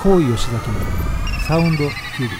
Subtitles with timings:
[0.00, 0.76] 高井吉崎の
[1.48, 1.90] サウンドキュー
[2.22, 2.30] ビッ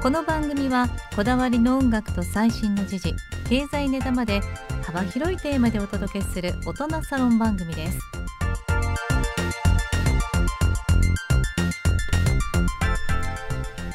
[0.00, 3.16] この番組はこだわりの音楽と最新の時事
[3.48, 4.42] 経済ネタまで
[4.84, 7.98] 幅広いテーマでお届けする大人サロン番組です。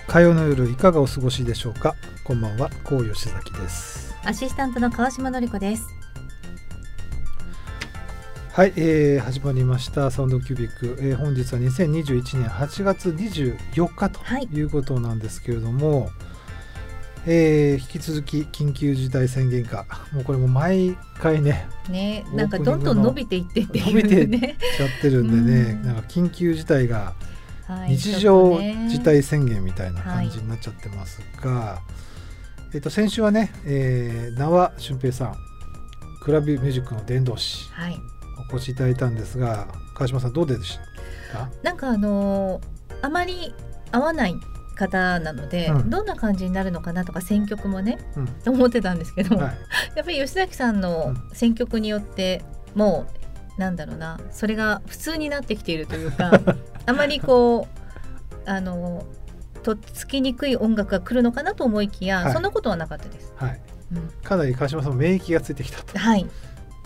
[0.08, 1.96] ク火曜の夜いかがお過ごしでしょうか？
[2.26, 5.88] こんばんは高井吉崎ですアシスタントの川島典子です。
[8.52, 10.10] はい、えー、始まりました。
[10.10, 14.62] サウンドキュービック、えー、本日は2021年8月24日とい。
[14.64, 16.12] うことなんですけれども、はい、
[17.28, 27.14] えー、引き続き緊急事態宣言下もうこれも毎回ねねなんかどんどん伸びていってっていう、ね、伸びてちゃってるんでね、ん、なんか緊急事態が
[27.88, 32.15] 日常事態宣言みたいな感じになっちゃってますが、はい、
[32.76, 35.36] えっ、と先週はね、えー、名和俊平さん
[36.20, 37.98] クラブミュージックの伝道師、はい、
[38.52, 40.78] お越しいただいたんですが川島さんどうでし
[41.32, 41.50] た？
[41.64, 42.62] なんかあのー、
[43.02, 43.56] あまり
[43.94, 44.36] 合わない
[44.76, 47.98] 方なので、うん、どんな感じになるのかなとか選曲もね、
[48.46, 49.56] うん、思ってたんですけど、はい、
[49.96, 52.44] やっぱり吉崎さんの選曲によって
[52.76, 53.08] も
[53.58, 56.42] うなんだろうなそれが普通になってきているというか
[56.88, 57.70] あまりこ
[58.46, 59.06] うあの
[59.66, 63.34] とっつきにくい音楽が来るのかなと思いきや、はい、そんなことはなかったです。
[63.36, 63.60] はい、
[63.94, 65.98] うん、かなり川島さん免疫がついてきたと。
[65.98, 66.28] はい。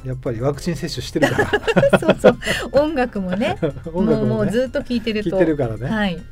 [0.06, 1.44] やっぱりワクチン接種してるか
[1.92, 2.00] ら。
[2.00, 2.38] そうそう。
[2.72, 3.58] 音楽もね。
[3.92, 5.32] 音楽も、ね、もうずっと聞いてると。
[5.32, 6.24] 聞いてるからね、はい、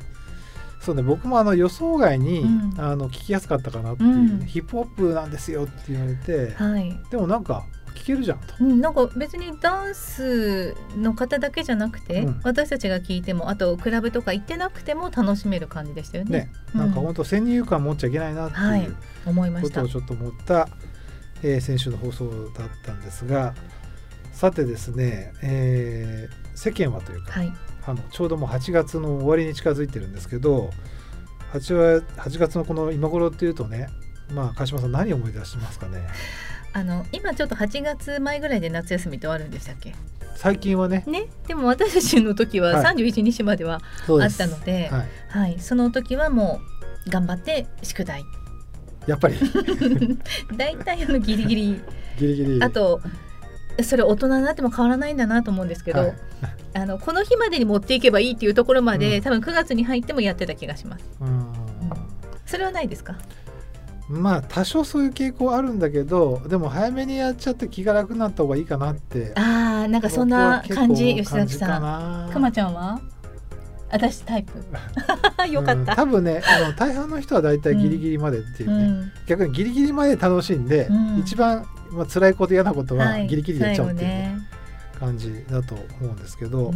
[0.80, 1.02] そうね。
[1.02, 8.38] 僕もあの予想外に、うん、あの聞きやすかったかなっていう、ねうん、ヒップホップなんですよって言われて、はい、でもなんか聞けるじゃん。
[8.38, 16.30] と、うん、なんか別にダンスの方だけじゃなくて、うん、私たちが聞いてもあとクラブとか行ってなくても楽しめる感じでしたよね。
[16.38, 19.82] ねなんか本当先入観持っちゃいけないなっていう、思いました。
[19.82, 20.68] ことをちょっと思った、
[21.42, 23.54] えー、先週の放送だったんですが
[24.32, 27.52] さてですね、えー、世間はというか、はい、
[27.86, 30.70] あのちょうどもう8月の終わりに近づいてるんですけど
[31.52, 33.88] 8, は8月のこの今頃っていうとね
[34.32, 36.06] まあ鹿島さん何を思い出しますかね？
[36.78, 39.94] あの今ちょっと8月前ぐらいで夏休みって終わるんでしたっけ？
[40.36, 41.02] 最近はね。
[41.08, 41.26] ね。
[41.48, 46.60] でも私たちの時は31日まではあったので,、はい、はい、その時はも
[47.06, 48.22] う頑張って宿題。
[49.08, 49.36] やっぱり。
[50.56, 51.80] 大体あのギリギリ。
[52.18, 52.62] ギリギリ。
[52.62, 53.00] あと
[53.82, 56.14] それ大人になっても変わらないんだなと思うんですけど、はい、
[56.74, 61.04] あのこの日までに持っていけばいいっていうところまで、うん、多分9月に入ってもやってた気がします。
[61.20, 61.52] うん、
[62.46, 63.18] それはないですか？
[64.08, 72.32] まあ多少そういう傾向あるんだけどでも早めにやっちゃって気が楽になった方がいいかなってああなんかそんな感じ吉崎さん。
[72.32, 73.00] くまちゃんは？
[73.90, 74.58] 私タイプ。
[75.50, 84.38] よかった、うん、多分ねあの大半の人は大体ギリギリまでっていうね、うん、逆にギリギリまで楽しんで、うん、一番、まあ辛いこと嫌なことはギリギリやっちゃうっていう、ね、
[84.98, 86.72] 感じだと思うんですけど、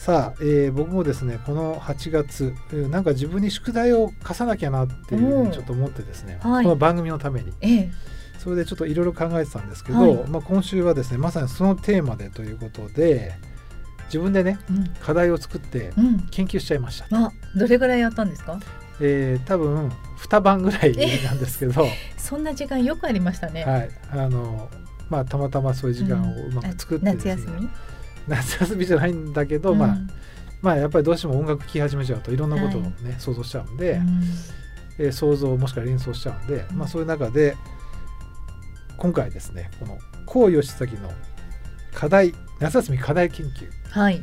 [0.00, 2.54] さあ、えー、僕もですねこの8月
[2.88, 7.90] なんか自分に宿題を課さなきゃなっていうふうにちょっと思ってですね、はい、この番組のために、ええ、
[8.38, 13.34] それでちょっといろいろ考えてたんですけど、はい、まあ、今週はですねまさにそのテーマでということで
[14.06, 15.92] 自分でね、うん、課題を作って
[16.30, 18.58] 研究しちゃいました、うん、あどれぐらいやったんですか？
[19.02, 21.86] えー、多分2晩ぐらいなんですけど。
[22.16, 23.64] そんな時間よくありましたね。
[23.64, 23.90] はい。
[24.12, 24.70] あの
[25.10, 27.10] まあたまたまそういう時間をうまく作って、ね。
[27.10, 27.68] うん、夏休み？
[28.28, 29.98] 夏休みじゃないんだけど、うん、まあ
[30.62, 34.22] まあやっぱりどうしても音楽聴き始めちゃうといろんなことをね、はい、想像しちゃうんで、うん、
[34.98, 37.56] えー、想像もしくは連想しちゃうんで、まあそういう中で
[38.98, 41.10] 今回ですねこの高吉崎の
[41.94, 44.22] 課題夏休み課題研究、はい。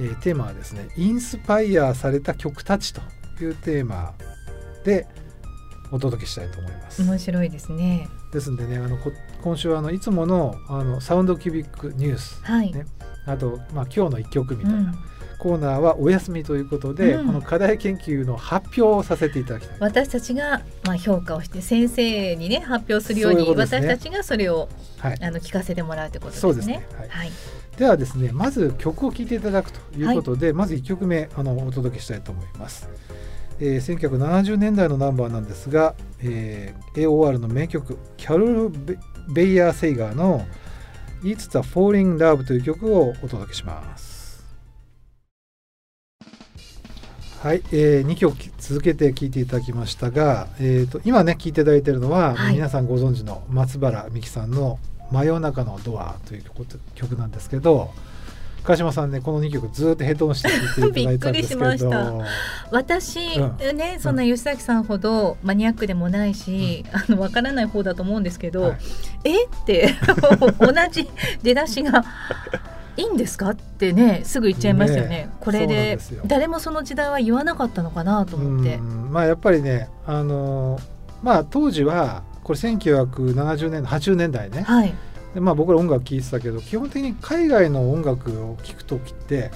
[0.00, 3.00] えー、テーマはですねインスパイアされた曲たちと
[3.42, 4.14] いうテーマ
[4.84, 5.08] で
[5.90, 7.02] お届けしたいと思います。
[7.02, 8.08] 面白いですね。
[8.32, 8.96] ですんでねあの
[9.42, 12.72] 今週はあのいつものあのサウンドキュビックニュース、はい。
[12.72, 12.86] ね、
[13.28, 14.94] あと、まあ、今日の一曲みたいな、うん、
[15.38, 19.76] コーナーはお休みということで、うん、この課題研究の発表をさせていただきたい。
[19.80, 26.52] 私たちが、まあ、評価をして先生にね発表するように、ね、私たちがそれを、はい、あの聞かせてもらうということですね。
[26.52, 26.86] そうですね。
[26.96, 27.30] はい、はい。
[27.76, 32.88] ではですねまず曲を聴いていただくということで、はい、まず1曲目あのお届けしたいと思います。
[33.60, 38.72] えー、1970年代のナンバーなんですが、えー、AOR の名曲キャロル・
[39.32, 40.46] ベイヤー・セイガーの
[41.22, 44.44] 「It's the Falling Love」という曲をお届けします。
[47.42, 54.80] はい、えー、2曲続けて聴いていただきましたが、えーと、今ね聴いていただいているのは、はい、皆さんご存知の松原美樹さんの
[55.12, 56.44] 「真夜中のドア」という
[56.96, 57.92] 曲なんですけど
[58.68, 62.12] 川島さんねこの2曲ずっとヘッドホンして聞いていただいたんですけど びっくりしました。
[62.70, 63.18] 私、
[63.70, 68.76] うん、ねそんな吉崎さんほどマニアックでもないし、うん、あの分からない方だと思うんですけど、はい、
[69.24, 69.44] え？
[69.46, 69.94] って
[70.60, 71.08] 同じ
[71.42, 72.04] 出だしが
[72.98, 73.50] いいんですか？
[73.50, 78.76] ってねすぐ言っちゃいますよね、ね、これで誰もその時代は言わなかったのかなと思って。
[78.76, 80.78] まあやっぱりねあの
[81.22, 84.94] まあ当時はこれ1970年80年代ね、はい、
[85.38, 89.52] でまあ僕ら音楽聴いてたけど基本的に海外の音楽を聴く時って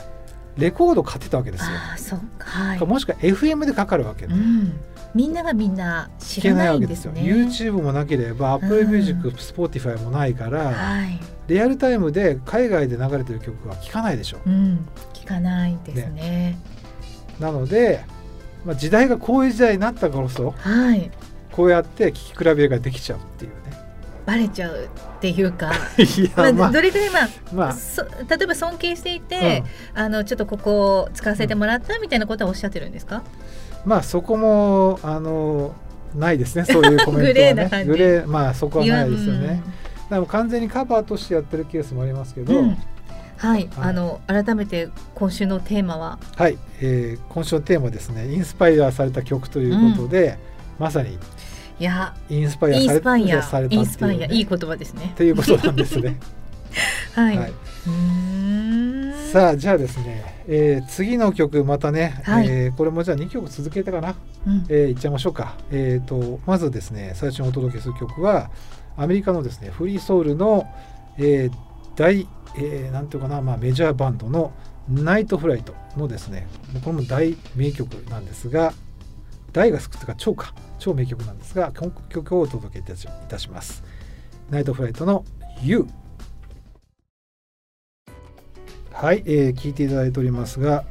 [0.56, 1.70] レコード買ってたわけですよ。
[1.94, 4.80] あそうか、はい、もしくは FM でかかるわけね、うん、
[5.12, 7.20] みんながみんな知らないんですね。
[7.22, 11.18] YouTube もなければ Apple Music、うん、Spotify もないから、はい、
[11.48, 14.38] リアルタイムで海外で流れてる曲は聴かないでしょ。
[14.46, 16.10] うん、聞かないですね。
[16.10, 16.58] ね
[17.40, 18.04] なので、
[18.64, 21.10] まあ、時代がこういう時代になったからこそ、はい、
[21.50, 23.61] こうやって聴き比べができちゃうっていうね。
[24.24, 25.72] バレちゃうっていうか
[26.54, 27.74] まあ、どれぐらい、まあまあ、
[28.28, 29.64] 例えば尊敬していて、
[29.94, 33.22] うん、あのちょっとここを使わせてもらったみたいなことはおっしゃってるんですか、
[33.84, 35.74] まあそこもあの
[36.14, 37.84] ないですねそういうコメントはね。
[37.86, 39.62] グレーまあそこはないですよね、
[40.10, 42.68] でも完全にカバーとしてやってるケースもありますけど、うん。
[42.68, 42.78] はい、
[43.38, 46.18] はい、あの改めて今週のテーマは？
[46.36, 50.38] はい、えー、今週のテーマですねインスパイアされた曲ということで、
[50.78, 51.18] うん、まさに
[51.82, 52.80] いやインスパイア
[53.42, 55.14] されたインスパイアいい言葉ですね。
[55.16, 56.16] ということなんですね。
[57.12, 57.52] はい、はい、
[59.32, 64.14] さあじゃあですね、えー、次の曲またね、はい、えー、これもじゃあ2曲続けたかな、
[64.46, 65.56] うん、えー、いっちゃいましょうか。
[65.72, 68.52] えっ、ー、とまずですね最初にお届けする曲は
[68.96, 70.68] アメリカのですねフリーソウルの、
[71.18, 71.52] えー、
[71.96, 74.52] 大、えー、なんていうかな、まあ、メジャーバンドの
[74.88, 76.46] ナイトフライトのですね
[76.84, 78.72] これも大名曲なんですが
[79.52, 82.96] 大がつくというか超か超名曲なんですがこの曲をお届けい
[83.28, 83.84] たします。
[84.50, 85.24] ナイトフライトの
[85.62, 85.86] You
[88.92, 90.84] はい、えー、聞いていただいておりますが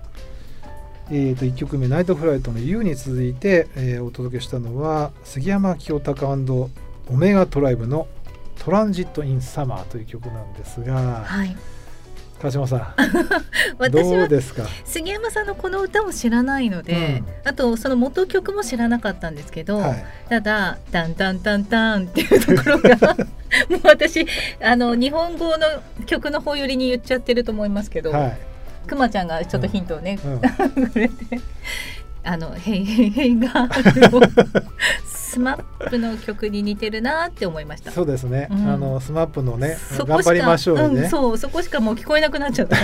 [1.09, 6.69] えー、と1曲目「ナイトフライトの You」に続いて、えー、お届けしたのは杉山清隆
[7.09, 8.07] オメガトライブの
[8.63, 11.55] 「トランジット・イン・サマー」という曲なんですが、はい、
[12.41, 12.93] 川島さん。
[13.77, 14.27] 私は
[14.83, 23.15] 杉山さんのこの歌を知らないので、うん、あとその元曲も知らなかったんですけど、はい、ただ「タンタンタンタン」っていうところが
[23.69, 24.25] もう私
[24.61, 25.67] あの日本語の
[26.05, 28.37] 曲の方寄りに言っちゃってると思いますけど、はい、
[28.87, 30.33] くまちゃんがちょっとヒントをね、うん。
[30.33, 30.39] うん、
[30.89, 31.39] くれて
[32.23, 34.27] あの「Hey Hey Hey Girl」
[35.07, 37.91] スマップの曲に似てるなって思いました。
[37.91, 42.77] そうですね、うん、あのスマップのね頑張りましょうね、うん、そうそこしかもう聞こえなくなっちゃった。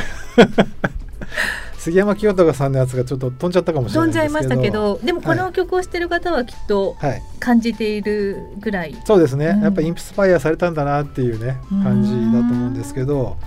[1.77, 6.97] 杉山清貴さんのやつがちょっと飛んじゃったかもしれない飛んじゃいましたけどでもこの曲を知ってる方はきっと
[7.39, 13.37] 感じているぐらい、はい、そうですね、うん、やっぱインスパイアされたんだなっていうね感じだと思うんですけど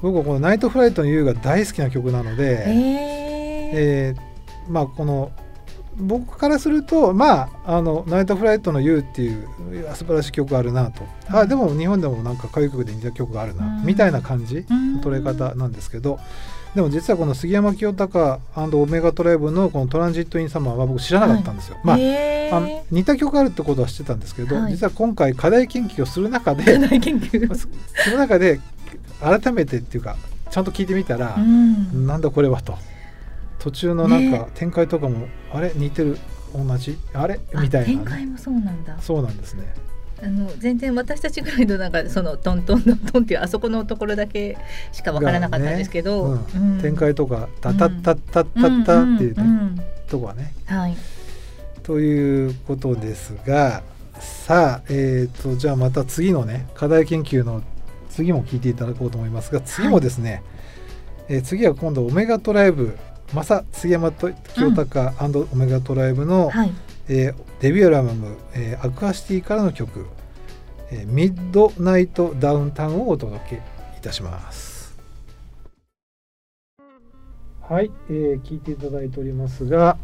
[0.00, 2.74] 僕はこの「ナイトフライトの U」が大好きな曲なので、えー、
[3.74, 4.31] えー、
[4.68, 5.32] まあこの
[5.96, 9.46] 僕からするとまああの「ナイトフライトの You」っていう
[9.94, 16.18] 素晴らしい曲あるなと、うん、あでも日本でもなんか歌謡曲で似た曲があるな、うん、みたいな感じの捉え方なんですけど、
[16.74, 21.76] でも実はこの杉山清隆オメガトライブのこの「トランジット・イン・サマー」は僕知らなかったんですよ。
[21.84, 28.60] はい、まああ似た曲あるってことは知ってたんですけど、はい、実は今回課題研究をする中でその 中で
[29.20, 30.16] 改めてっていうか
[30.50, 32.76] ちゃんと聞いてみたら、うん、なんだこれはと。
[33.62, 35.72] 途中のなんか展開とかも、ね、あれ？
[35.76, 36.18] 似てる？
[36.52, 36.98] 同じ？
[37.12, 37.38] あれ？
[37.54, 39.00] みたいな、ね、展開もそうなんだ。
[39.00, 39.72] そうなんですね。
[40.20, 44.56] あの全然私たちぐらいのなんかそのトントントントンっていうあそこのところだけ
[44.92, 46.42] しか分からなかったんですけど、ね。
[46.56, 50.52] うん、展開とかタタッタッタッタッタっていうね、とこはね。
[50.66, 50.96] はい、
[51.84, 53.82] ということですが
[54.18, 57.62] さあ、えーと、じゃあまた次のね課題研究の
[58.10, 60.42] 次も聞いていただこうと思いますが次もですね、はい、
[61.28, 62.96] えー、次は今度オメガトライブ
[63.32, 66.72] まさ杉山と清隆、うん、オメガトライブの、はい、
[67.08, 70.06] えー、デビューアルバム、えー、アクアシティからの曲、
[70.90, 74.98] えー、ミッドナイトダウンタウンをお届けいたします。
[77.62, 79.96] はい、えー、聞いていただいておりますが、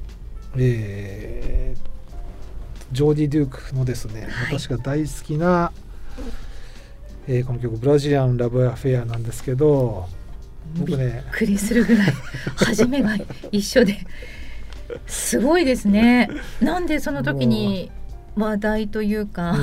[0.56, 5.73] えー、ジョーディ・デュークのですね、はい、私が大好きな、
[7.26, 10.08] えー、この曲「ブラジリアン・ラブ・アフェア」なんですけど
[10.79, 12.12] 僕ねびっくりするぐらい
[12.57, 13.17] 初めが
[13.50, 13.99] 一緒で
[15.07, 16.31] すごいですね。
[16.61, 17.91] なんでその時に
[18.37, 19.57] 話題というか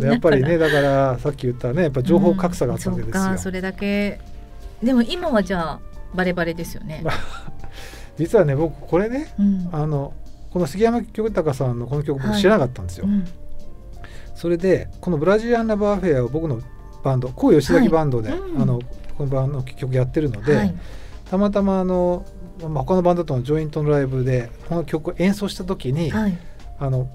[0.00, 4.20] やっぱりねだからさっき言ったねやっぱ情報格差があったわけですよ、うん、それだけ。
[4.82, 5.80] でも今はじゃあ
[6.14, 7.02] バレバレですよね、
[8.18, 10.12] 実はね僕これね、うん、あの
[10.50, 13.24] この杉山清隆さんのこの曲僕知らなかったんですよ、はいうん、
[14.34, 16.60] それでこの「ブラジリアン・ラブ・アフェア」を僕の
[17.02, 18.80] バンド高吉崎バンドで、はい、あの
[19.16, 20.74] このバンド曲やってるので、はい、
[21.30, 22.24] たまたまあの、
[22.60, 26.38] まあ、他のバンドとのジョイントのライブでこの曲を演奏した時に、はい、
[26.78, 27.08] あの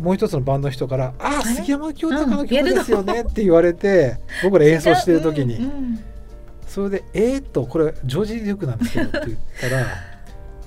[0.00, 6.00] もう一つのバンドの人から「ああ杉山清隆の曲ですよね」って言われて、僕ら演奏してる時に、うんうん、
[6.66, 9.86] それで「えー、っとこれジョージ・デュークなんですけど」って言ったら。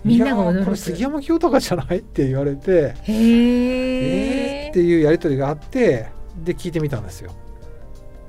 [0.03, 0.65] みんなが驚く。
[0.65, 6.07] これ杉山清隆じゃないって言われてへえー、っていうやり取りがあって
[6.43, 7.31] で聞いてみたんですよ。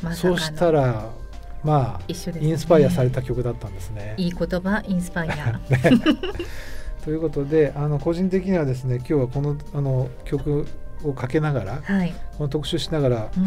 [0.02, 1.08] ま、そうしたら
[1.64, 4.14] まあ、ね、インスパイアされた曲だったんですね。
[4.16, 5.80] いい言葉インスパイア、 ね、
[7.04, 10.66] ということであの個人的にはですね今日はこのあの曲
[11.04, 13.40] をかけながら、はい、この特集しながら、う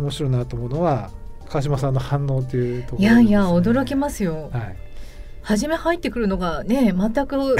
[0.00, 1.10] ん、面白いなと思うのは
[1.48, 4.50] 川島さんの反応というところ、ね、いやいや驚きますよ。
[4.52, 4.76] はい。
[5.42, 7.56] 初め入ってくるのがね全く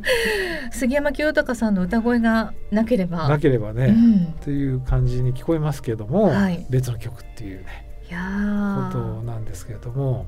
[0.72, 3.28] 杉山清隆さんの歌声がなければ。
[3.28, 10.26] なければね、うん、という感じに聞こえますけども、はい、別の曲っていうねことなんですけれども。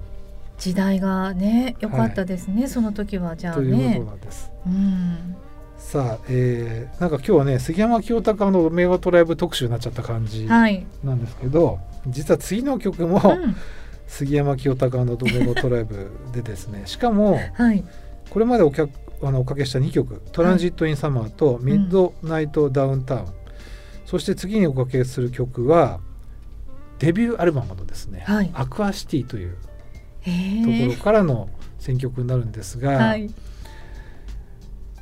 [0.59, 3.63] 時代がね良かったですね、はい、その時はじゃあね。
[3.63, 4.53] ということなんです。
[4.67, 5.37] うん。
[5.77, 13.57] さあ、えー、なんか今日はね杉山清隆のメガトライブ特集になっちゃった感じなんですけど、はい、実は次の曲も、うん。
[14.13, 17.83] 杉山清隆のドメゴトライブでですね しかも、はい、
[18.29, 18.91] これまでお客
[19.23, 23.27] あのおかけした2曲「トランジット・イン・サマー」と「ミッドナイト・ダウンタウン」うん、
[24.05, 26.01] そして次におかけする曲は
[27.03, 33.29] デビューアルバムのですね「はい、アクアシティ」というところからの選曲になるんですが、はい、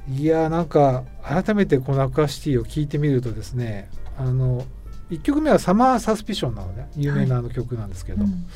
[0.09, 4.65] いやなんか改めてこの「アクアシティ」を聴いてみるとですねあの
[5.11, 8.25] 1曲目は「サマー・サスピション」なのね有名なあの曲なんですけど。
[8.25, 8.47] うん。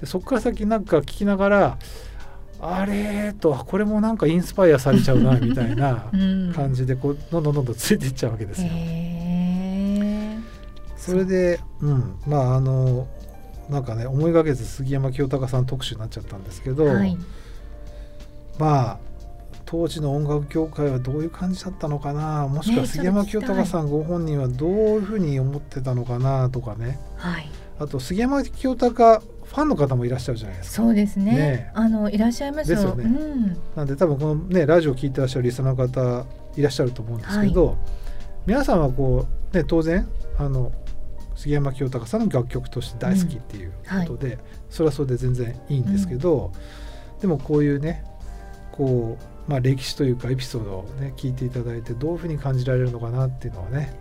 [0.00, 1.78] でそこから先なんか聞きながら
[2.60, 6.10] あれとこれもなんかインスパイアされちゃうなみたいな
[6.54, 8.68] 感じでこうどんどんどんどんついていっちゃうわけですよ。
[11.04, 13.06] それでうんまああの
[13.68, 17.16] なんかね思いがけず杉山清隆さん特集になっちゃったんですけど、はい、
[18.58, 18.98] まあ
[19.66, 22.46] 当時の音楽協会はどういう感じだったのかな？
[22.48, 30.82] もしくは杉山清隆さんご本人はどういうふうに思ってたのかなとかね、はい、あと杉山清隆ファンの方もいらっしゃるじゃないですか。
[30.82, 31.32] そうですね。
[31.32, 32.80] ねあのいらっしゃいますよ。
[32.80, 33.04] よね。
[33.04, 37.76] うん、なんで多分このねラジオを聞いてらっしゃるリスナーの方いらっしゃると思うんですけど、はい、
[38.46, 40.06] 皆さんはこうね当然
[40.38, 40.72] あの
[41.34, 43.72] 杉山清隆さんの楽曲として大好きっていう
[44.06, 46.52] ことで、うんはい、それはそれで全然いいんですけど、
[47.14, 48.04] うん、でもこういうね
[48.72, 53.94] こうまあ歴史というかエピソードをね聞いていただいてどういうふうに感じられるのかなっていうのはね。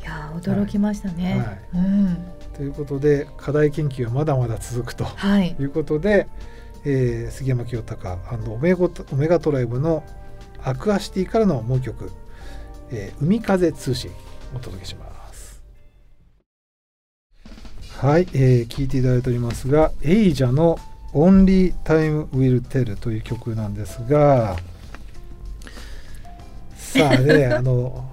[0.00, 1.58] いや驚きましたね。
[1.72, 2.16] はい、うん。
[2.54, 5.04] ということで課題研究はまだまだ続くと
[5.40, 5.64] い。
[5.64, 6.28] うことで、はい、
[6.84, 8.18] えー、杉山清隆
[8.48, 10.04] オメゴオメガトライブの
[10.62, 12.10] アクアシティからのもう曲、
[12.90, 14.10] えー、海風通信
[14.54, 15.17] お届けします。
[17.98, 20.78] はい、えー、聞いていただいておりますがエイジャの
[21.12, 24.56] Only Time Will Tell という曲なんですが
[26.76, 28.08] さあね あの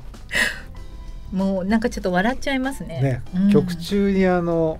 [1.31, 3.01] もうなんかちょっと笑っちゃいますね。
[3.01, 4.79] ね、うん、曲中にあの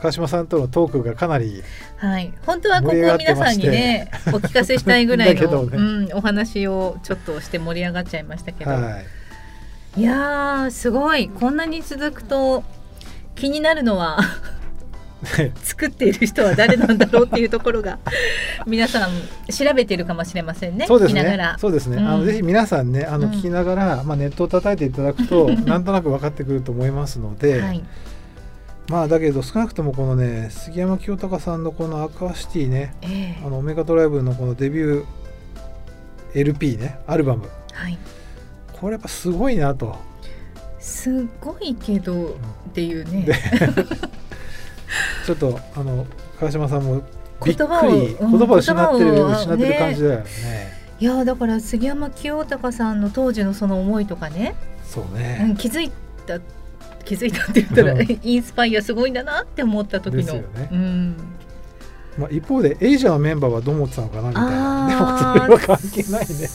[0.00, 1.62] 川島さんとのトークがかなり
[1.98, 2.32] はい。
[2.44, 8.98] 本当はここ皆さんにねお聞かせしたいぐらいの、 ね、うん、お話をちょっとして盛り上がっちゃいましたけど、は
[9.96, 11.28] い、いやすごい。
[11.28, 12.64] こんなに続くと
[13.34, 14.18] 気になるのは
[15.62, 17.98] 作っている人は誰なんだろうっていうところが
[18.66, 19.10] 皆さん
[19.52, 20.86] 調べているかもしれませんね。
[20.86, 21.54] そうですね。
[21.58, 21.96] そうですね。
[21.96, 27.60] うん、あのぜひ皆さんねあの聞きながら、うん、まあネットを叩いていただくと なんとなく分かってくると思いますので。
[27.60, 27.82] はい、
[28.88, 35.04] まあだけど少なくともこのね杉山清隆さんのこのアクアシティね、えー、あのオメガドライブのこのデビュー
[36.34, 37.98] LP ねアルバム、はい、
[38.72, 40.11] これやっぱすごいなと。
[40.82, 43.26] すごいけどっていうね。
[45.24, 46.04] ちょっとあの
[46.38, 47.02] 川島さんも
[47.44, 50.26] びっくり言葉を失ってる、失ってる感じだよね。
[50.98, 54.54] いやだから杉山清隆さんの当時のその思いとかね。
[54.84, 55.90] そうね、うん、気づい
[56.26, 56.40] た
[57.04, 60.34] 気づいたって言ったらインスパイアすごいんだなって思った時の。
[60.34, 61.16] ね、うん。
[62.18, 64.88] まあ、一方でエイジャーのメンバーはどう思ってたのかなみたいな。
[64.88, 66.48] でもそれは関係ないね。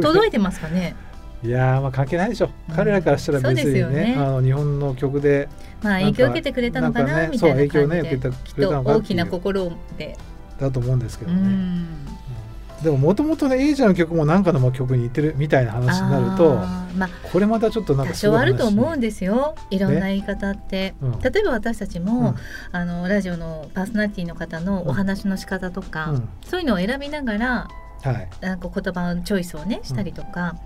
[0.00, 0.94] 届いてますかね
[1.42, 2.72] いやまあ関係ないでしょ、う。
[2.72, 5.48] ん、彼らからしたら別にねね、あの日本の曲で
[5.82, 10.16] まあ影響を受けてくれたのかな、ね、みたいな感じで、ね、受けてくれたのか大きな心で
[10.58, 16.58] だと思うんですけどね、うん、でももともとねエイジャーの曲も何かの曲に似てるみたいな話になると
[16.98, 22.34] まあ、これまたちょっとなんか多少あると思うんですよいろんな言い方って、うん、例えば私たちも、うん、
[22.76, 26.14] あのラジオのパーソナリティの方のお話の仕方とか、
[26.44, 27.68] そういうのを選びながら、
[28.02, 30.56] はい、なんか言葉のチョイスをねしたりとか、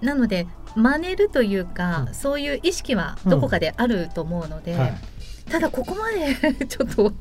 [0.00, 4.78] なので真似るというか、うん、そういう意識はどこかであると思うので、うん。
[4.78, 4.94] はい、
[5.50, 7.12] ただここまで ちょっと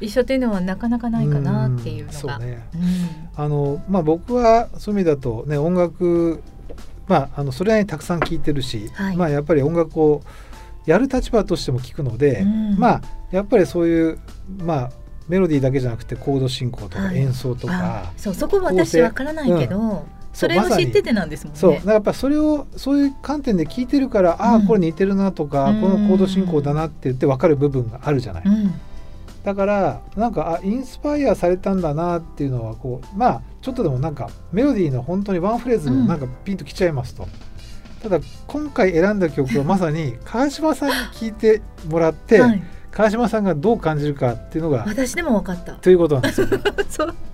[0.00, 2.18] 一緒っていうのはなかなかないかなっていうのが。
[2.18, 2.68] そうね、
[3.34, 6.42] あのまあ、僕はそういう意味だと、ね、音楽、
[7.08, 10.22] まあ、あのそれなりにたくさん聴いてるし、はい、まあ、やっぱり音楽を
[10.84, 12.44] やる立場としても聞くので、
[12.78, 13.02] まあ
[13.32, 14.18] やっぱりそういう、
[14.58, 14.90] まあ、
[15.28, 19.98] メロディーだけじゃなくてコード進行とか演奏とか、はい、そうそこは私わからないけど、うん
[20.36, 21.58] それを知っててなんですもんね。
[21.58, 21.72] そう。
[21.72, 28.44] だからやっぱそれをそういう観点で聞いてるから、うん、ああこれ似てるなとか、このコード進行だなって言って分かる部分があるじゃない。
[28.44, 28.74] うん、
[29.44, 37.22] だからなんかあインスパイアされたんだなっていうのはこうまあちょっとでもなんかメロディーの本当にワンフレーズなんかピンときちゃいますと。
[37.22, 42.62] うん、ただ今回選んだ曲はまさに川島さんに聴いてもらって、はい
[42.96, 45.74] 川島さんがどう感じるかっていうのが私でも分かった。
[45.74, 46.62] ということなんですよ、 ね、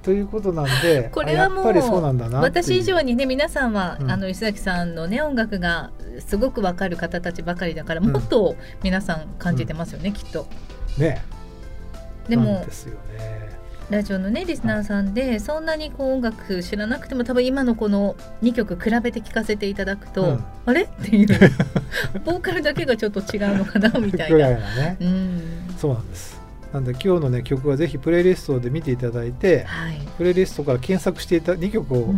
[0.02, 5.92] ということなんでこれはもうそうなんだな私以上にね皆さんは、うん、あの石崎さんのね音楽が
[6.26, 10.49] すごく分かる方たちばかりだから、もっと皆さん感じてますよね、うん、きっと。
[10.99, 11.23] ね。
[12.28, 13.52] でもですよね。
[13.92, 20.83] ラジオのねリスナーさんでそんなにこう音楽知らなくても多分今のこの2曲比べて聴かせていただくと、うん、あれ？
[20.85, 21.28] っていう。
[22.25, 24.49] ボーカルだけがちょっと違うのかなみたいな。
[24.76, 25.32] ね、うん、
[25.83, 26.41] そうなんです。
[26.73, 32.15] なんで今日のね曲はぜひプレイリストで見ていただいて、はい、プレイリストから検索していた2曲を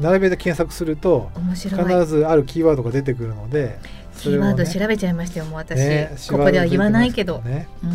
[0.00, 1.68] 並べて検索すると、うん、必
[2.06, 3.78] ずあるキーワードが出てくるので、
[4.18, 7.40] キーワード調べちゃいましたよもう私、ね、ここでは言わないけど。
[7.40, 7.90] ね、うん。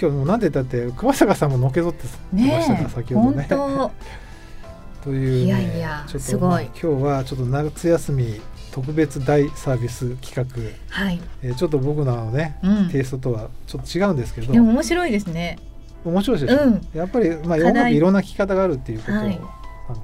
[0.00, 3.48] 今日もなんでだって熊坂さんものけぞってましたね先ほどね。
[5.02, 6.66] という、ね、いやいやちょっとすごい。
[6.66, 8.40] 今日はちょっと夏休み
[8.74, 10.44] 特別大サービス企画、
[10.90, 11.20] はい。
[11.44, 14.52] えー、ちょっと僕のね、うん、テイストとはちょっと違うんですけど。
[14.52, 15.60] でも面白いですね。
[16.04, 19.38] 面白いですよ、うん、やっぱり、まあ、いろんな聴き方があるっていうことなんで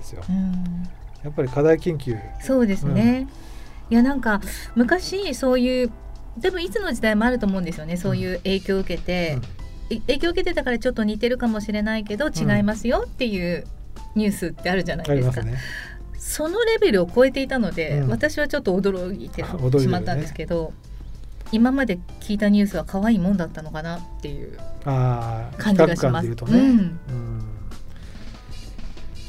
[0.04, 0.30] すよ、はい。
[0.30, 0.88] うん、
[1.24, 2.16] やっぱり課題研究。
[2.40, 3.26] そうですね、
[3.90, 4.40] いやなんか
[4.76, 5.90] 昔そういう
[6.38, 7.96] でもいつの時代もあると思うんですよね。
[7.96, 9.38] そういう影響を受けて、
[9.88, 13.66] 影響を受けてたからちょっと似てるかもしれないけど違いますよっていう
[14.14, 15.42] ニュースってあるじゃないですか。
[15.42, 15.58] すね、
[16.30, 19.42] そのレベルを超えていたので、うん、私はちょっと驚いて
[19.80, 20.72] しまったんですけど、ね、
[21.50, 26.28] 今まで聞いたニュースは可愛いもんだったのかなっていう感じがします。
[26.28, 26.34] ね。
[26.46, 26.56] うん。
[26.58, 27.00] うん。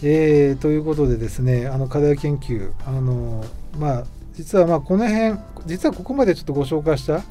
[0.04, 3.46] えー、ということでですねあの課題研究あの
[3.78, 7.24] まあ実はまあこの辺実はここまでちょっとご紹介した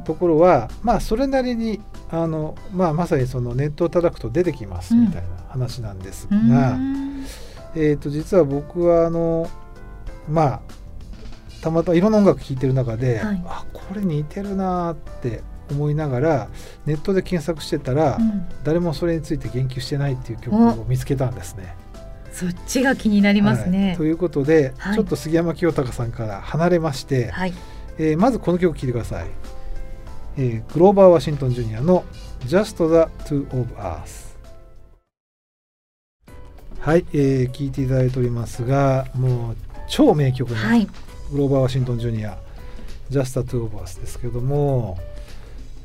[0.00, 7.17] ところは、はい、まあそれなりにあの、まあ、まさにそのネットを叩くと出てきますみたいな話なんですが、うん、
[7.74, 9.48] えー、と実は僕はあの
[10.28, 10.60] まあ
[11.60, 16.48] たまたまいろんな音楽聴いてる中で、はい、あこれ似てるなって思いながら
[16.86, 21.76] ネットで検索してたら、うん、誰もそれについて言及してないっていう曲を見つけたんですね。
[22.32, 23.88] そっちが気になりますね。
[23.88, 27.54] はい、ということで、はい、ちょっと杉山清隆さんから離れまして、はい、
[27.98, 29.26] えー、まずこの曲聴いてください。
[30.36, 32.04] えー、グローバー・ワシントン・ジュニアの
[32.46, 33.68] Just the Two of
[34.04, 34.27] Us
[36.88, 39.56] はい、えー、聞いていただいておりますがもう
[39.90, 40.86] 超名曲の、はい、
[41.30, 42.38] グローバー・ワシントン・ジュニア
[43.10, 44.96] Just the Two of Us ですけども、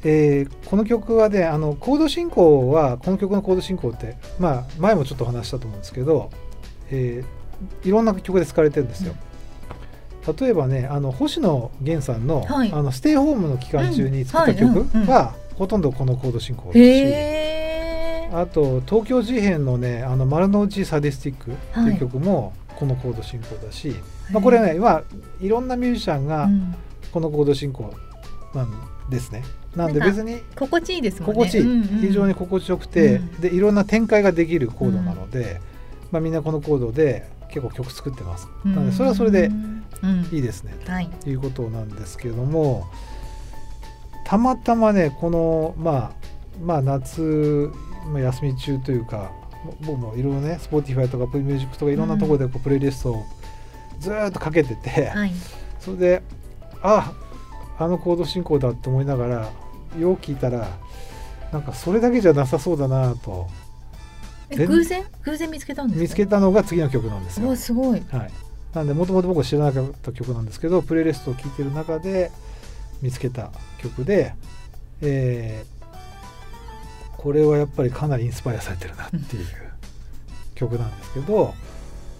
[0.06, 6.32] えー、この曲はねあのコード進行はこの曲のコード進行ってまあ前もちょっと話したと思うんですけど、
[6.89, 9.12] えー、いろんな曲で使われてるんですよ。
[9.12, 9.34] うん
[10.39, 17.62] 例えばねあの星野源さんのはい、あのステイホームの期間中に作った曲は、ほとんどこのコード進行ですし
[18.34, 23.98] あと東京事変のね「あの丸の内サディスティック」っていう曲もこのコード進行だし、はい、
[24.34, 25.04] まあ、これね、まあ、
[25.39, 26.50] いろんなミュージシャンが
[27.12, 27.93] このコード進行
[28.56, 28.72] なん
[29.10, 29.43] ですね。
[29.76, 31.36] なんで別に心地いいですもんね。
[31.36, 35.48] 心地いい、うんうん、非常に心地よくて、うん、でいろんな展開ができるコードなので、うん、
[36.12, 38.48] まあ、みんなこのコードで結構曲作ってます。
[38.65, 39.52] なのでそれはそれで
[40.32, 40.74] いいですね、
[41.22, 42.86] ということなんですけれども
[44.26, 46.12] たまたまねこのまあ
[46.62, 47.72] まあ夏、
[48.06, 49.32] まあ、休み中というか
[49.82, 53.24] 僕もいろいろね Spotify とかックとかいろんなところでこうプレイリストを
[54.00, 55.32] ずっとかけてて、はい、
[55.80, 56.24] それで
[56.82, 57.13] あ
[57.80, 59.52] あのコード進行だと思いながら
[60.00, 60.68] よく聞いたら
[61.52, 63.48] なんかそれだけじゃなさそうだなと。
[64.50, 65.04] 偶然？
[65.24, 67.56] 偶然見つけたんです見つけたのが次の曲なんですよ。
[67.56, 68.32] すごい、はい、
[68.74, 72.32] なんでもともと僕は知らなかった曲なんですけどプレイリストを聴いてる中で
[73.02, 74.36] 見つけた曲で、
[75.02, 75.73] えー、
[77.24, 79.46] これはやっぱりかなりインスパイアされてるなっていう
[80.56, 81.54] 曲なんですけど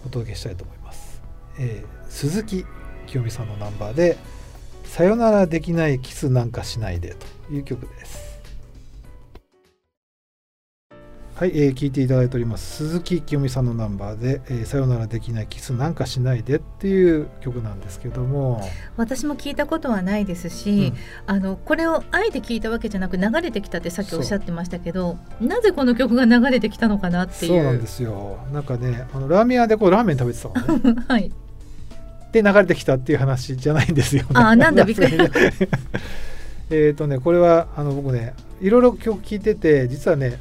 [0.06, 1.20] お届けしたいと思います。
[1.58, 2.64] えー、鈴木
[3.06, 4.16] 清美さんのナンバーで
[4.84, 7.16] 「さよならできないキスなんかしないで」
[7.48, 8.33] という曲です。
[11.36, 12.76] はい、えー、聞いていただいております。
[12.76, 18.62] 鈴木清美さんのナンバーで「えー、さよならできないキスなんかしないで」っていう曲なんですけども。
[18.96, 20.92] 私も聞いたことはないですし、
[21.26, 27.52] うん、あのこれをあえて聞いたわけじゃなく流れてきたってさっきおっしゃってましたけどなぜこの曲が流れてきたのかなっていう。
[27.52, 28.38] そうなんですよ。
[28.52, 31.02] なんかねあのラーメン屋でこうラーメン食べてたのね。
[31.08, 31.32] はい。
[32.30, 35.18] で流れてきたっていう話じゃないんですよ、ね、あなんだびっくり。
[36.70, 40.38] えっとねこれはあの僕ねいろいろ曲聴いてて実はね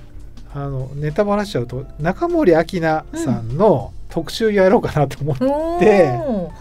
[0.53, 5.45] あのネタバラしちゃうと中森明菜さんの特集やろうかなと思って、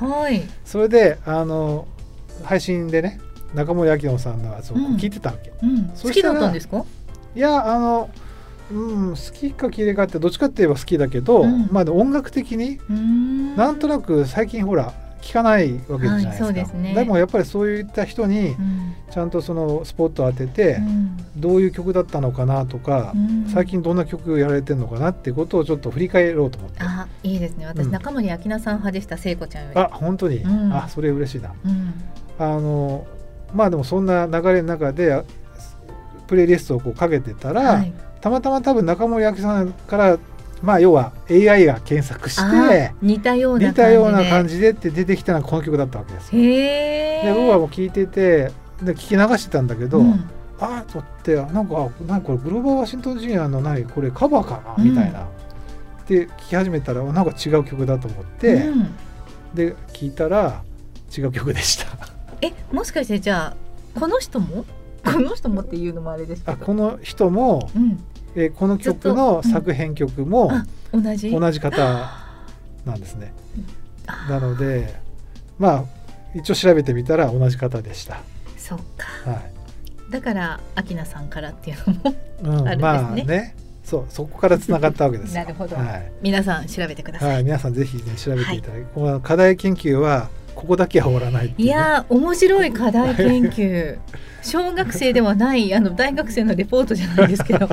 [0.01, 1.87] うんはい、それであの
[2.43, 3.21] 配信でね
[3.55, 5.69] 中森明菜さんのやつを聞いてたわけ、うん。
[5.71, 6.85] うん、好きだったんですか？
[7.35, 8.11] いやあの
[8.71, 12.79] うん、好きか嫌いかってどっちかって言えば好きだけど、うん、まあ音楽的に
[13.55, 18.57] なんとなく最近ほら聞かないわけじゃないですか、はいですね、でもやっぱりそういった人に
[19.11, 20.79] ちゃんとそのスポットを当てて、
[21.37, 26.79] どういう曲だったのかなとか、うん、最近どんな曲やられてるのかなっていうことをちょっと振り返ろうと思って。
[26.81, 27.67] あいいですね。
[27.67, 29.81] 私、うん、中森明菜さん派でした聖子ちゃんより。
[29.81, 31.55] あ本当に、うん、あそれ嬉しいな、
[32.39, 33.07] あの
[33.55, 35.23] まあでもそんな流れの中で
[36.27, 40.19] プレイリストをこうかけてたら、はい、たまたま多分中森明菜さんから
[40.63, 44.73] まあ要は AI が検索して似たような感じで。
[44.73, 46.43] って出てきたのがこの曲だったわけですよ。
[46.43, 48.51] で僕はもう聞いてて
[48.83, 58.95] で聞き流してたんだけど、うん、ああと思ってなんかなんこれグローバー・ワシントン・ジュニアの何これカバーかなみたいな、うん、で聞き始めたらなんか違う曲だと思って、うん、
[59.55, 60.63] で聞いたら
[61.17, 61.87] 違う曲でした。
[62.41, 63.55] えもしかしてじゃ
[63.97, 64.65] あこの人も？
[65.05, 66.65] この人もっていうのもあれですけど。
[66.65, 67.99] この人も、うん、
[68.35, 70.51] えー、この曲の作編曲も、
[70.93, 71.31] うん、同じ？
[71.31, 72.11] 同じ方
[72.85, 73.33] なんですね。
[74.29, 74.95] なので
[75.59, 75.85] まあ
[76.35, 78.21] 一応調べてみたら同じ方でした。
[78.57, 79.31] そっか。
[79.31, 79.53] はい。
[80.11, 82.73] だから秋菜さんからっていうのもあるんですね。
[82.75, 83.57] うん、まあね。
[83.85, 93.99] そうそこからつながったわけです なるほど、はい、皆さん調べてください、はい、皆さんぜひね調べていただき、はい、この課題研究はここだけは終わらないい、ね、いや面白い課題研究。
[94.43, 97.69] 小学生ではないあの大学生のレポートじゃないですけど。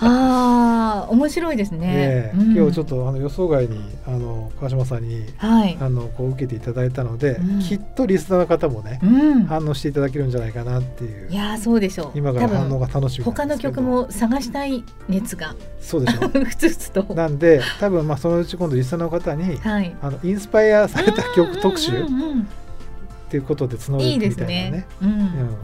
[0.00, 11.30] ああ面白いですね、ねうん、今日ちょっとあの予想外にあの川島さんに、はい、あのこう受けていただいたので、うん、きっとリスナーの方もね、うん、反応していただけるんじゃないかなっていう。
[11.30, 12.10] いやそうでしょう。
[12.14, 17.02] 今から反応が楽しみ他の曲も探したい熱がそうでしょ うふつふつと。
[17.14, 21.92] なんで多分まあそのうち今度リスナーの方に、はい、あのインスパイアされた曲特集、
[23.34, 24.64] っていうことで募るみたいなね。
[24.64, 25.06] いいね、う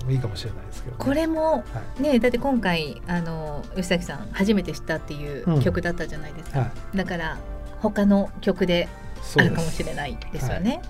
[0.08, 1.62] ん、いいかもしれないですけど、ね、これも
[2.00, 7.38] ね、はい、だって今回あの吉崎さん初めて知ったっていう曲だったじゃないですか、うんはい、だから
[7.80, 8.88] 他の曲で
[9.36, 10.80] あるかもしれないですよね。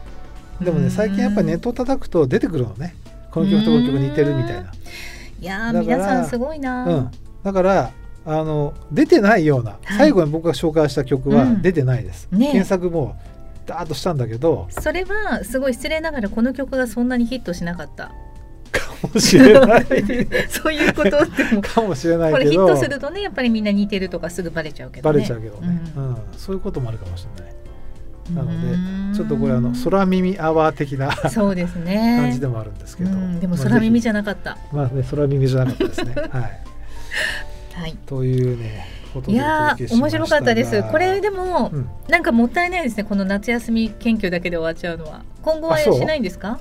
[0.58, 2.94] はい、でもね最近やっぱネット叩くと出てくるのね。
[3.30, 4.72] この曲とこの曲似てるみたいな。
[5.40, 7.10] いや皆さんすごいな、うん、
[7.42, 7.90] だから
[8.24, 13.16] あの出てないような、最後に僕が紹介した曲は出てないです、うんね、検索も
[13.66, 18.12] ダーッとしたんだけどそれはすごい失礼ながらこの曲がそんなにヒットしなかった。
[18.72, 19.86] かもしれない。
[20.48, 21.18] そういうこと
[21.62, 25.14] かもしれないけどこれヒットするとねやっぱりみんな似てるとかすぐバレちゃうけどね。
[25.14, 27.54] バレちゃうけどね、うん、うん、そういうこともあるかもしれない。
[28.34, 32.18] なのでちょっとこれあの空耳アワー的なそうですね。
[32.20, 34.56] 感じでもあるんですけど、でも空耳じゃなかった。
[34.72, 36.14] まあね空耳じゃなかったですね。
[36.30, 36.60] はい、
[37.74, 40.82] はい、というねいや面白かったです。
[40.84, 43.04] これでも、うん、なんかもったいないですね。
[43.04, 45.22] この夏休み研究だけで終わっちゃうのは。
[45.42, 46.60] 今後はしないんですか？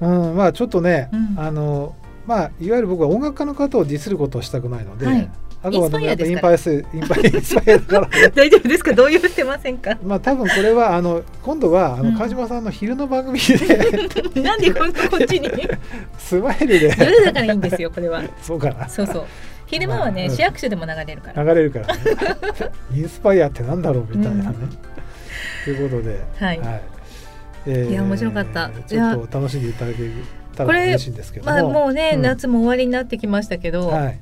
[0.00, 0.06] う。
[0.06, 1.94] んまあちょっとね、うん、あの
[2.26, 5.30] まあいわゆる僕は音楽家の方をディスることをしたくないので、はい、
[5.62, 8.92] あくまでもやっぱインパイアスイン パイアだから、大丈夫ですか？
[8.92, 9.96] 動揺してませんか？
[10.04, 13.54] まあ多分これはあの今度はあの川島さんの昼の番組で、
[14.36, 15.48] うん、なんでこっちに？
[16.18, 16.94] スマイルで。
[16.98, 18.22] 夜だからいいんですよこれは。
[18.42, 18.88] そうかな。
[18.88, 19.24] そうそう
[19.68, 21.42] 昼間はね、まあ、市役所でも流れるから。
[21.42, 22.00] 流れるからね。
[22.94, 24.56] インスパイアってなんだろうみたいなね、
[25.64, 26.20] ということで。
[26.38, 26.80] はい、はい。
[27.66, 28.70] えー、いや面白かった。
[28.86, 29.98] ちょっと楽しんでいただけ
[30.56, 34.18] たら嬉しいんですけどまあ、もうね、うん、夏も終わりになってきましたけど、はい、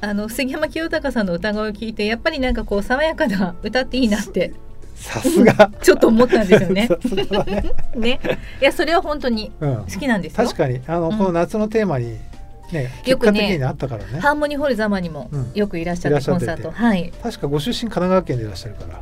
[0.00, 4.52] あの杉山清隆さんの歌声を聞いてやっぱりなんかこう爽やかな歌っていいなって。
[4.94, 5.70] さすが。
[5.80, 6.88] ちょっと思ったんですよね。
[7.94, 8.20] ね。
[8.60, 10.80] いやそれは本当に好きなんですよ、うん、確かに。
[10.88, 12.18] あの、うん、この夏のテーマに
[12.72, 14.20] ね、よくね、あったからね。
[14.20, 16.70] ハーモニーホールザマにもよくいらっしゃって、コンサート。
[16.70, 17.12] はい。
[17.22, 19.00] 確かご出身神奈川県でいらっしゃるから。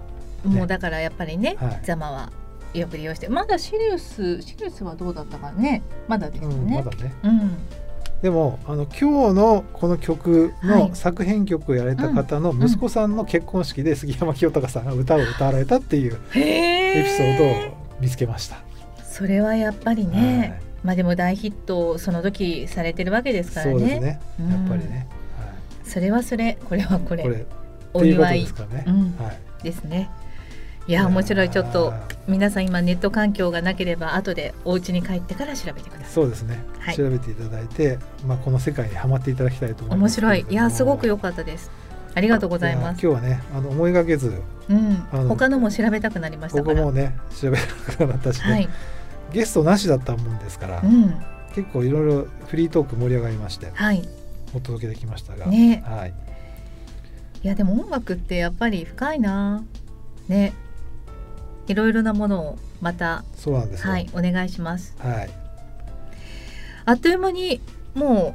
[0.50, 2.30] もうだからやっぱりね、ザマは
[2.74, 6.82] よく利用して、まだシリウス、シリウスはどうだったかね、まだですよね。
[6.84, 7.12] まだね。
[7.24, 7.56] うん。
[8.22, 18.56] でもあの今日のこの曲の作編曲をやられた方の息子さんの結婚式で杉山清隆さんが歌を歌われたっていうエピソードを見つけました。
[19.04, 24.00] それはやっぱりね、まあでも大ヒットその時されてるわけですからね。
[24.00, 24.20] ね。
[24.40, 25.06] やっぱりね、
[25.38, 26.58] はい、それはそれ。
[26.68, 27.22] これはこれ。
[27.22, 27.46] これ
[27.94, 28.40] お祝い。
[28.42, 30.10] ですね、うん、はい、ですね。
[30.86, 31.50] いや面白い。
[31.50, 31.92] ちょっと
[32.28, 36.08] 皆さん今ネット環境がなければ後でお家に帰ってから調べてください。
[36.10, 40.20] そうですね、はい、調べていただいて、まあ、この世界にはまっていただきたいと思います。
[40.20, 40.46] 面白い。
[40.48, 41.70] いやすごく良かったです。
[42.14, 43.00] ありがとうございます。
[43.04, 44.96] 今日はねあの思いがけず、うん、
[45.28, 48.68] 他のも調べたくなりました僕もね調べたくなったしね、はい、
[49.36, 51.14] ゲストなしだったもんですから、うん、
[51.54, 54.02] 結構いろいろフリートーク盛り上がりまして、はい、
[54.54, 56.14] お届けできましたが、ね、はい、
[57.42, 59.62] いやでも音楽ってやっぱり深いな。
[60.28, 60.54] ね。
[61.66, 64.96] いろいろなものをまたそうなんですはいお願いします。
[65.00, 65.30] はい。
[66.86, 67.60] あっという間に
[67.94, 68.34] も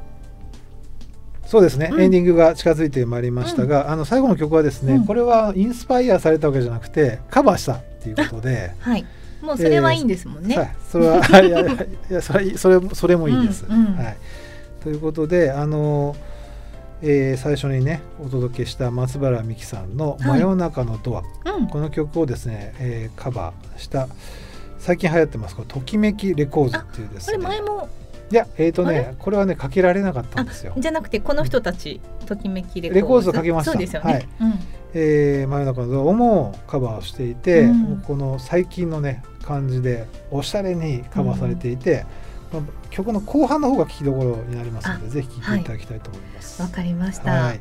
[1.44, 9.04] うそうですね、うん、エンディングが近づいてまいりましたが、うん、あの最後の曲はですね、うん、これはインスパイアされたわけじゃなくてカバーしたっていうことで、はい、
[9.42, 10.54] もうそれはいいんですもんね。
[10.54, 13.66] えー、はい、それはいやいやそれそれそれもいいです。
[13.66, 14.16] はい。
[14.82, 16.32] ということであのー
[17.02, 24.08] えー、最初にねお届けした松原美樹さんの「真夜中のドア」はいうん、この曲をですね、えー、カバーした
[24.78, 27.36] 最近流行ってますこの「ときめきレコーズ」っていうですね。
[27.38, 27.88] これ前も。
[28.30, 30.72] いやえっ、ー、とねこれはねかけられなかったんですよ。
[30.78, 33.00] じゃなくてこの人たち、ときめきレコーズ。
[33.00, 33.72] レコーズをかけました。
[33.72, 34.28] そうですよね、はい。
[34.40, 34.54] うん、
[34.94, 42.06] えー、真夜中のドアもカバーしていて、うん、この最近のね感じでおしゃれにカバーされていて、
[42.52, 46.60] まあ、曲の後半の方が聞きどころになりますのでぜひ聴いていただきたいと思います。
[46.62, 47.60] わ、はい、かりました、はい、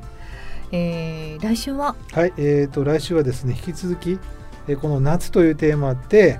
[0.72, 1.96] えー、来週は？
[2.12, 2.34] はい。
[2.38, 4.20] えーと、来週はですね引き続き、
[4.68, 6.40] えー、この夏というテーマで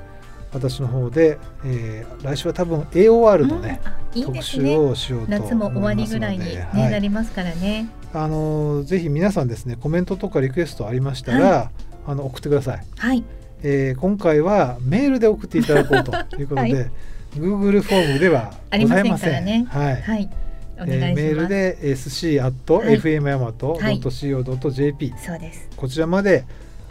[0.54, 3.82] 私の方で、えー、来週は多分 AOR のね、
[4.14, 4.34] うん、いいね。
[4.34, 7.88] 特集をしようと夏も終わりぐらいに、ね、はい、なりますからね。
[8.14, 11.70] あのぜひ皆さんですねコメントとかリクエストありましたら、はい、
[12.08, 12.86] あの送ってください。
[12.98, 13.24] はい
[13.64, 16.92] えー、今回はメールで送っていただこうということで、はい
[17.36, 19.46] Google フォームではございません。
[19.46, 20.02] ね、はい。
[20.02, 20.30] はい。
[20.78, 25.70] えー、メールで sc アット fm ヤマトドット co ドット jp そうです。
[25.78, 26.46] こちらまで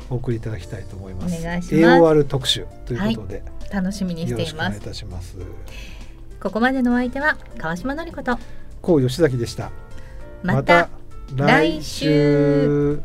[0.09, 1.40] お送りいただきたいと思います。
[1.40, 2.02] お願いします。
[2.02, 4.78] AOR 特集ということで、はい、楽しみにしています。
[4.78, 5.37] いたします。
[6.40, 8.38] ここまでのお相手は川島のりこと。
[8.80, 9.70] こう吉崎でした。
[10.42, 10.88] また
[11.35, 13.02] 来週。